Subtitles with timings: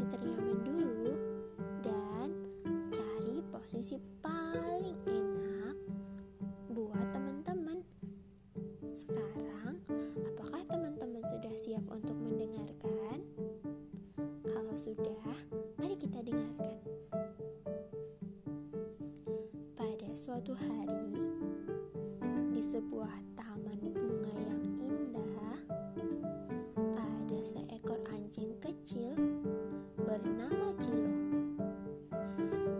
[0.00, 1.12] posisi ternyaman dulu
[1.84, 2.28] dan
[2.88, 5.76] cari posisi paling enak
[6.72, 7.84] buat teman-teman.
[8.96, 9.76] Sekarang,
[10.24, 13.20] apakah teman-teman sudah siap untuk mendengarkan?
[14.48, 15.36] Kalau sudah,
[15.76, 16.80] mari kita dengarkan.
[19.76, 21.12] Pada suatu hari,
[22.56, 24.59] di sebuah taman bunga yang
[30.20, 31.12] bernama Cilo.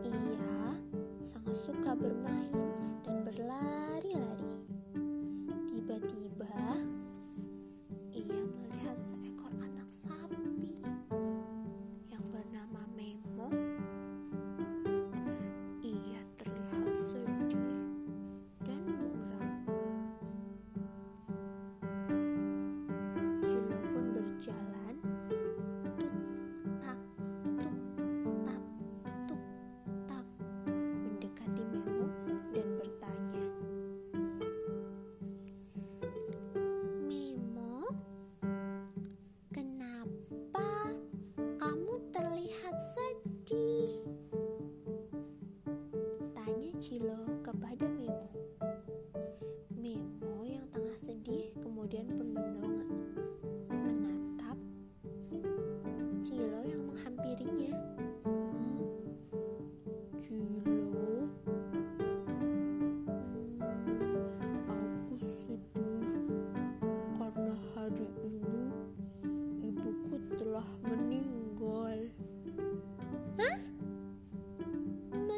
[0.05, 0.77] Ia
[1.25, 2.40] sangat suka bermain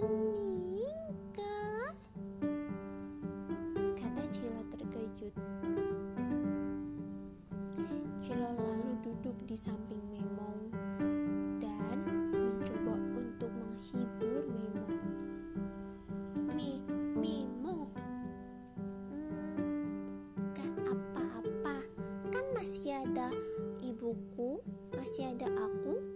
[0.03, 1.95] Meninggal?
[3.95, 5.31] Kata Cilo terkejut.
[8.19, 10.75] Cilo lalu duduk di samping Memong
[11.63, 12.03] dan
[12.35, 14.99] mencoba untuk menghibur Memong.
[16.51, 16.83] Mi,
[17.15, 17.87] Memo,
[19.07, 21.79] hmm, gak apa-apa,
[22.35, 23.31] kan masih ada
[23.87, 24.59] ibuku,
[24.99, 26.12] masih ada aku.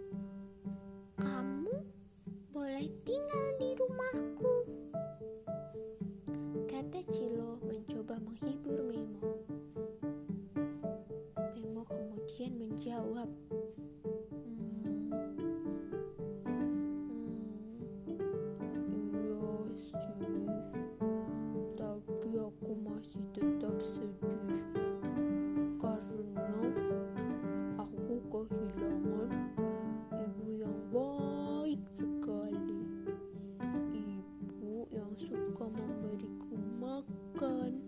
[23.07, 24.67] Masih tetap sedih
[25.79, 26.59] karena
[27.79, 29.31] aku kehilangan
[30.11, 32.83] ibu yang baik sekali.
[33.95, 37.79] Ibu yang suka memberiku makan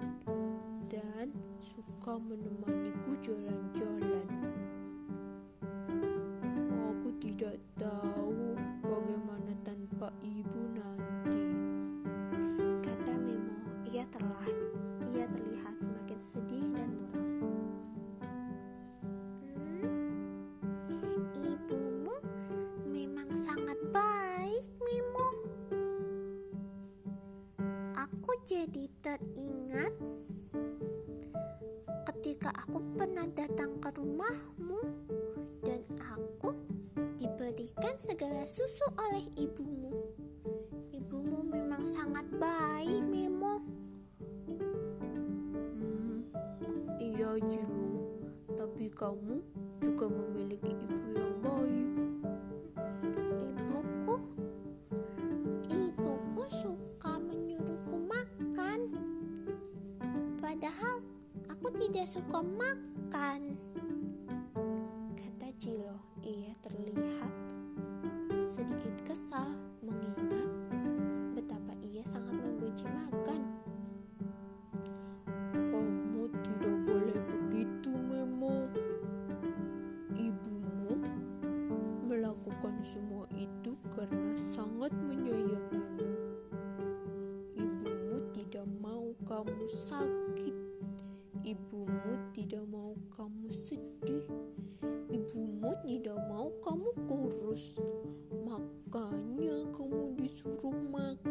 [0.88, 3.79] dan suka menemaniku jalan-jalan.
[29.40, 29.96] Teringat
[32.12, 34.84] ketika aku pernah datang ke rumahmu
[35.64, 36.52] dan aku
[37.16, 39.96] diberikan segala susu oleh ibumu.
[40.92, 43.64] Ibumu memang sangat baik, Memo.
[45.08, 46.20] Hmm,
[47.00, 48.12] iya, Jilo.
[48.60, 49.40] Tapi kamu
[49.80, 50.76] juga memiliki
[61.90, 63.58] tidak suka makan.
[65.18, 67.34] Kata Cilo, ia terlihat
[68.46, 69.50] sedikit kesal
[69.82, 70.54] mengingat
[71.34, 73.42] betapa ia sangat membenci makan.
[75.50, 78.70] Kamu tidak boleh begitu, Memo.
[80.14, 80.94] Ibumu
[82.06, 86.06] melakukan semua itu karena sangat menyayangimu.
[87.58, 90.59] Ibumu tidak mau kamu sakit.
[91.50, 94.22] Ibumu tidak mau kamu sedih.
[95.10, 97.74] Ibumu tidak mau kamu kurus.
[98.30, 101.29] Makanya kamu disuruh makan.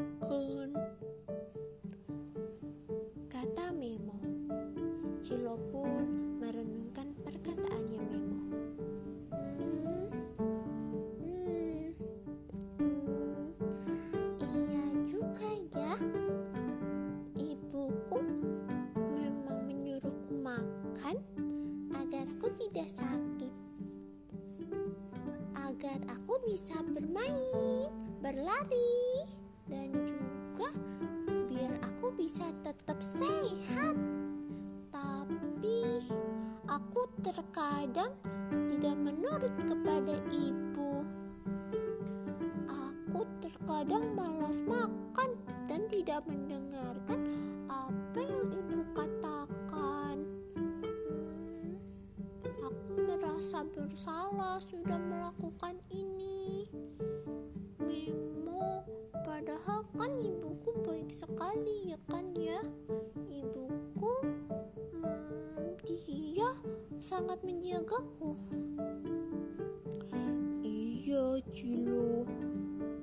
[22.38, 23.54] Aku tidak sakit.
[25.58, 27.90] Agar aku bisa bermain,
[28.22, 29.26] berlari,
[29.66, 30.70] dan juga
[31.50, 33.98] biar aku bisa tetap sehat.
[34.94, 36.06] Tapi
[36.70, 38.14] aku terkadang
[38.70, 41.02] tidak menurut kepada ibu.
[42.70, 45.34] Aku terkadang malas makan
[45.66, 47.18] dan tidak mendengarkan
[47.66, 49.17] apa yang ibu katakan.
[53.88, 56.68] Bersalah sudah melakukan ini.
[57.80, 58.84] Memo,
[59.24, 62.60] padahal kan ibuku baik sekali ya kan ya.
[63.32, 64.12] Ibuku,
[64.92, 66.52] hmm, dia
[67.00, 68.36] sangat menjagaku.
[70.60, 72.28] Iya, Cilo.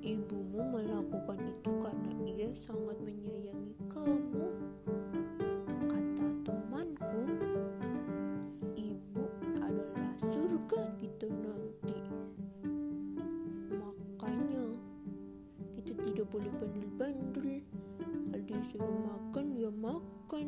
[0.06, 4.45] Ibumu melakukan itu karena ia sangat menyayangi kamu.
[16.26, 17.62] Boleh bandel-bandel.
[18.02, 20.46] Kalau disuruh makan, ya makan.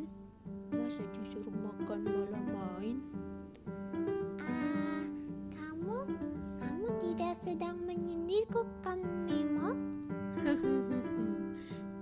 [0.75, 2.99] Masa disuruh makan malah main?
[4.43, 5.05] Ah,
[5.55, 5.99] kamu,
[6.59, 9.73] kamu tidak sedang menyindirku kan, Memo?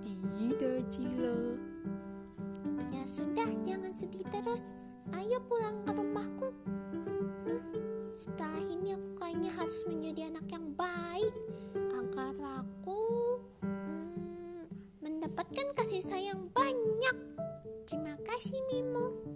[0.03, 1.37] Tidak, Cila.
[2.89, 4.65] Ya sudah, jangan sedih terus.
[5.13, 6.49] Ayo pulang ke rumahku.
[7.45, 7.61] Hmm,
[8.17, 11.33] setelah ini aku kayaknya harus menjadi anak yang baik
[11.95, 13.06] agar aku
[16.07, 17.17] sayang banyak.
[17.83, 19.26] Terima kasih, Mimo.